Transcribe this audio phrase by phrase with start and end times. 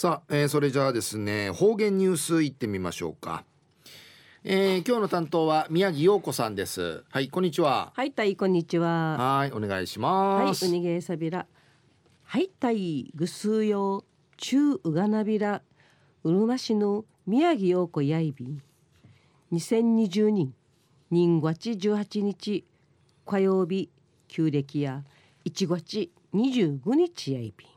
[0.00, 3.44] さあ、えー、それじゃあですね方言ニュースいってみましょうか。
[4.44, 7.04] えー、今日の担当は宮城陽子さんです。
[7.10, 7.92] はいこんにちは。
[7.94, 9.18] はいたいこんにちは。
[9.18, 10.64] はいお願いします。
[10.64, 11.44] はいうにげさびら。
[12.22, 14.06] はいたいぐすうよ
[14.38, 15.60] 中うがなびら。
[16.24, 18.62] うるま市の宮城陽子やいびん。
[19.52, 20.54] 2020年
[21.10, 22.64] 人月18日
[23.26, 23.90] 火曜日
[24.28, 25.04] 旧暦や
[25.44, 27.68] 1月25日やいびん。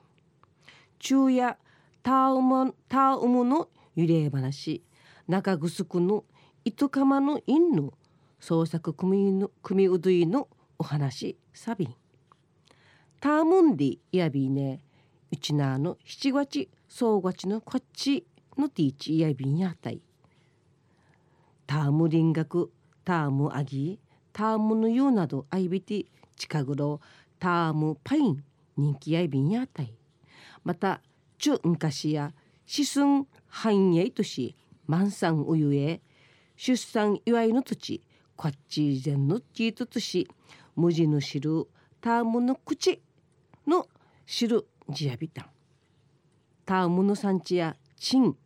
[0.99, 1.57] 昼夜
[2.04, 4.84] タウムタウムの揺れ話。
[5.25, 6.26] 中城の
[6.66, 7.93] 糸釜の犬の
[8.41, 11.38] 創作組の組うどいのお話。
[11.53, 11.85] サビ。
[11.85, 11.95] ン
[13.21, 14.84] タームンディやびね。
[15.31, 20.01] うちなの七月総月のこっちのティーチやびんやたい。
[21.65, 22.70] ターム林学
[23.05, 23.98] タームアギ
[24.34, 26.99] タームのようなどあいびて近頃
[27.40, 28.43] タームパイン
[28.76, 29.93] 人気やびんやたい。
[30.65, 31.01] また
[31.43, 32.31] 中昔や
[32.65, 34.55] 子孫繁栄とし
[34.87, 35.99] 万産うゆえ
[36.55, 38.01] 出産祝いの土地
[38.37, 40.29] こっち前のちとつし
[40.77, 41.68] 無地の知る
[41.99, 43.01] タームの口
[43.68, 43.90] の
[44.26, 45.45] 知るじやびたん
[46.65, 48.37] タームの産地やチン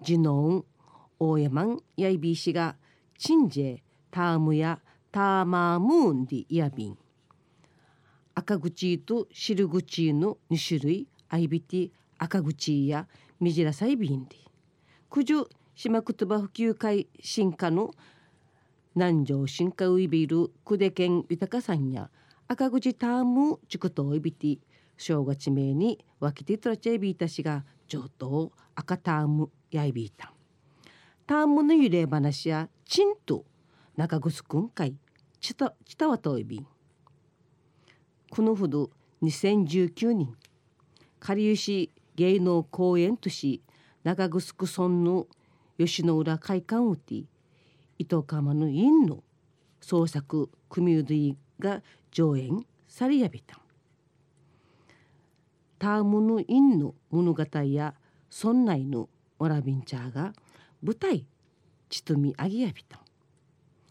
[0.00, 0.64] ジノン
[1.18, 2.76] 大山やいびしが
[3.18, 3.78] チンジェ
[4.10, 4.80] タームや
[5.12, 6.96] ターマームーンディやびん。
[8.34, 13.06] 赤口と汁口の2種類アイビティ赤口や
[13.40, 14.36] みじらさいびんで
[15.10, 17.94] 九十島言葉普及会進化の
[18.94, 22.10] 南城進化ウイビル久手県豊さんや
[22.48, 24.58] 赤口ターム地区といびて
[24.96, 30.32] 正月名にわきてとらちゃいびいたしが上等赤タームやいびいた
[31.26, 33.44] タームの揺れ話やチンと
[33.96, 34.96] 中ぐすくんかい
[35.40, 36.66] ちたちたわといびん
[38.30, 38.90] このほど
[39.22, 40.34] 2019年
[41.20, 43.62] かりゆし芸能公演都市
[44.02, 45.28] 長城村の
[45.78, 47.22] 吉野浦会館うて
[47.96, 49.22] 糸釜の院の
[49.80, 51.80] 創作組うどいが
[52.10, 53.60] 上演されやびた。
[55.78, 57.94] タームの院の物語や
[58.36, 59.08] 村内の
[59.38, 60.32] わらびんちゃーが
[60.82, 61.24] 舞台
[61.88, 62.98] ちとみあげやびた。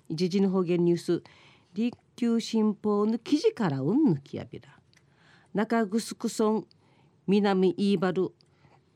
[0.10, 1.24] 一時の方言ニュース
[1.74, 4.68] 立旧新報の記事からうんぬきやびら
[5.54, 6.68] 中城村
[7.28, 8.32] 南イーバル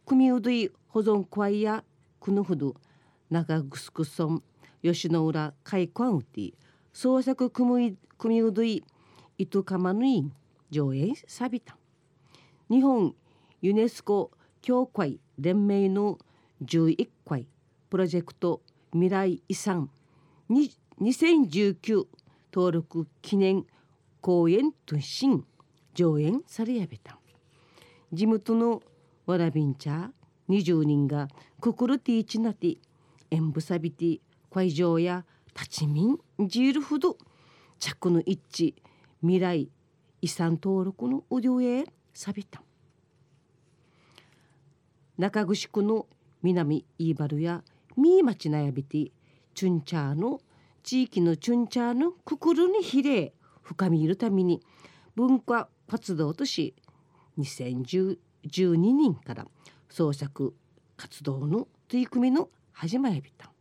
[0.05, 1.83] 組うどい保存会や
[2.21, 2.75] くぬふど
[3.29, 4.41] 長城村
[4.81, 6.53] 吉野浦海館うて
[6.93, 8.85] 創作組組うどい
[9.37, 10.31] 糸釜のい
[10.69, 11.75] 上演さびた
[12.69, 13.13] 日本
[13.61, 14.31] ユネスコ
[14.61, 16.17] 協会連盟の
[16.63, 17.47] 11回
[17.89, 18.61] プロジェクト
[18.93, 19.89] 未来遺産
[20.49, 22.05] 2019
[22.53, 23.65] 登録記念
[24.21, 25.43] 公演と新
[25.93, 27.20] 上演されやびた
[28.13, 28.81] 地元の
[29.25, 30.11] わらびんちゃ
[30.49, 31.29] 20人が
[31.61, 32.77] くくるティーチナティ
[33.29, 34.19] エンブサビティ
[34.53, 37.17] 会場や立ち民ジールフド
[37.79, 38.73] 着の一致
[39.21, 39.69] 未来
[40.21, 42.61] 遺産登録のお料へさびた。
[45.17, 46.07] 中城区の
[46.43, 47.63] 南イーバルや
[47.95, 49.11] ミー町なやびて
[49.53, 50.41] チュンチャーの
[50.83, 54.61] 地域のチュンチャーのくくるに比例深みいるために
[55.15, 56.73] 文化活動とし
[57.39, 58.17] 2012
[58.95, 59.47] 年から
[59.89, 60.53] 創作
[60.97, 63.51] 活動の取り組みの始まりびた。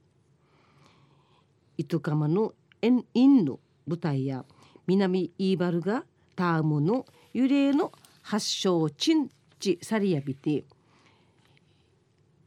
[1.77, 4.45] 糸釜の円ンの舞台や
[4.87, 6.05] 南イーバルが
[6.37, 7.93] タームの揺れの
[8.23, 10.65] 発祥鎮地さりやびて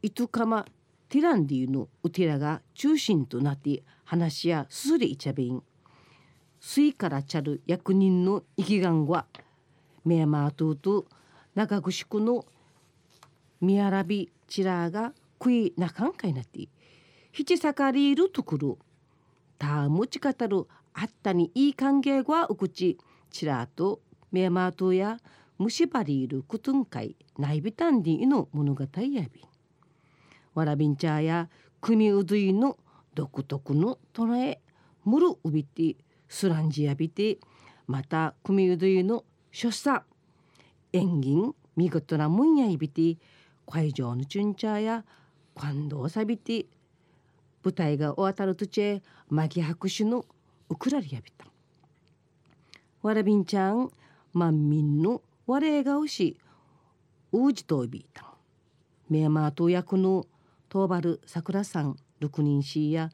[0.02, 0.64] 糸釜
[1.08, 5.62] ティランディのお寺が中心となって話やすすりいちゃべん
[6.60, 9.26] 水からちゃる役人の生きがんは
[10.04, 11.06] ミヤマートと
[11.54, 12.44] 中城の
[13.60, 16.68] ミヤラビチラーが食いなかんかいなって。
[17.32, 18.76] ひちさかりいるとくる
[19.58, 20.66] たむちかたる。
[20.96, 22.98] あったにいい歓迎はうくち。
[23.30, 24.00] チラーと
[24.30, 25.18] ミヤマートゥや
[25.58, 27.16] 虫歯りいるくとんかい。
[27.38, 29.44] ないびたんでいの物語やび
[30.54, 31.48] わらびんちゃや
[31.80, 32.76] 組うどいの
[33.14, 34.60] 独特の唱え。
[35.04, 35.96] むるうびて。
[36.28, 37.38] スランジやびて。
[37.86, 40.02] また組うどいの所作
[40.92, 43.16] 演技見事なもんやいびて
[43.70, 45.04] 会場のチュンチャーや
[45.54, 46.66] 感動さびて
[47.62, 50.24] 舞台が終わたるとちえ巻き拍手の
[50.68, 51.46] ウクラリやびた
[53.02, 53.92] わらびんちゃん
[54.32, 56.36] 万民のわれがおし
[57.30, 58.34] うじとびいた
[59.08, 60.26] メーマーと役の
[60.68, 63.08] トーバルさくらさん六人しや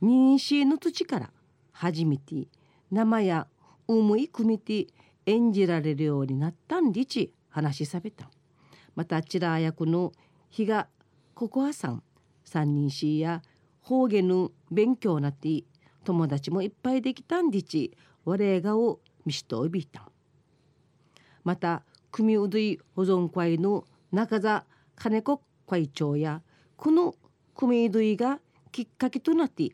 [0.00, 1.30] 二人しの土から
[1.70, 2.48] 初めて
[2.90, 3.46] 生や
[3.86, 4.88] 思い組みて
[5.28, 8.30] 演じられるようになったんりち話しさべた。
[8.94, 10.12] またあちら役の
[10.48, 10.88] 日が
[11.34, 12.02] ココアさん
[12.44, 13.42] 三人しや
[13.82, 15.64] 方言の勉強なって
[16.04, 17.94] 友達もいっぱいできたんでち
[18.24, 20.10] 我がを見しといびた。
[21.44, 24.64] また組うどい保存会の中座
[24.96, 26.42] 金子会長や
[26.76, 27.14] この
[27.54, 28.40] 組どいが
[28.72, 29.72] きっかけとなって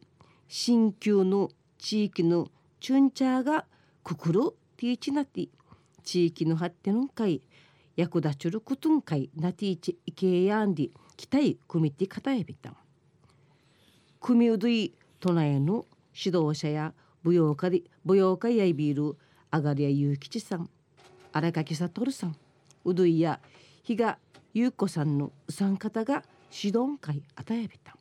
[0.49, 2.49] 新旧の地域の
[2.81, 3.67] チュンチャーが
[4.03, 4.41] くくる
[4.77, 5.49] ティーチなって
[6.03, 7.41] 地域の発展の会
[7.97, 12.75] 役立ちることん会なティーチイケヤンディ期待組みてかたえびた
[14.21, 16.93] 組うどい都内の指導者や
[17.23, 19.17] 舞踊家で舞踊家やいびる
[19.51, 20.69] あがりやゆうきちさん。
[21.33, 22.37] 荒垣悟さん。
[22.85, 23.41] うどいや
[23.83, 24.19] 比嘉
[24.53, 26.23] 優子さんの三方が
[26.53, 27.97] 指導会与えびた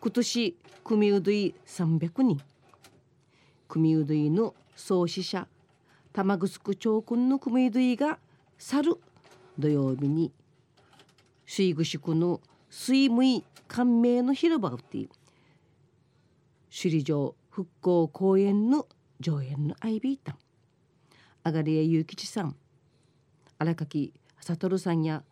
[0.00, 2.40] 今年組うどい300人
[3.68, 5.46] 組うどいの創始者
[6.14, 8.20] 玉城町君の組うどいが
[8.56, 8.94] 去る
[9.58, 10.30] 土曜日に
[11.44, 12.40] 水具宿の
[12.70, 13.24] 水無
[13.66, 15.08] 感銘の広場をて
[16.70, 18.86] 首里城復興公園の
[19.18, 20.36] 上演のアイビータン
[21.42, 22.54] あがりえゆうきちさん
[23.58, 25.24] 荒垣悟さんや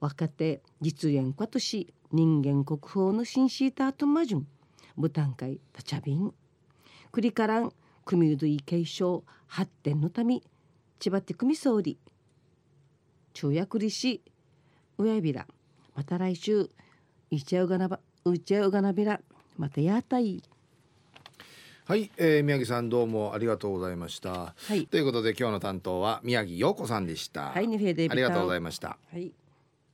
[0.00, 4.46] 若手実演家とし人間国宝の新シータートマジュン
[4.96, 6.32] 武漢会タチャビン
[7.12, 7.72] クリカラン
[8.10, 10.40] 組うどい継承発展のため
[10.98, 11.96] 千葉手組総理
[13.34, 14.20] 中役りし
[14.98, 15.46] 親びら
[15.94, 16.68] また来週
[17.30, 19.20] いちゃうがなばうちゃうがなびら
[19.56, 20.42] またやたい
[21.84, 24.54] はい、えー、宮城さんどうもありがとうございました。
[24.56, 27.50] はいということで今日の担当は宮城陽子さんでした。
[27.50, 28.98] はい、ありがとうございました。
[29.12, 29.32] はい